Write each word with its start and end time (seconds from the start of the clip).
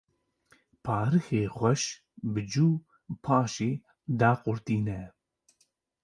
pariyê 0.85 1.43
xweş 1.55 1.81
bicû 2.33 2.69
paşê 3.23 3.71
daqurtîne 4.19 5.01